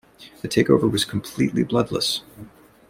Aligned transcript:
The 0.41 0.47
takeover 0.47 0.89
was 0.89 1.05
completely 1.05 1.61
bloodless. 1.63 2.23